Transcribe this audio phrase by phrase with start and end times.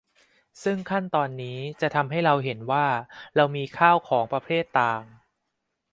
[0.63, 2.85] ซึ่งขั้นตอนนี้จะทำให้เราเห็นว่า
[3.35, 5.03] เรามีข้าวของประเภทต่าง